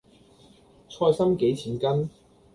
[0.89, 2.09] 菜芯幾錢斤？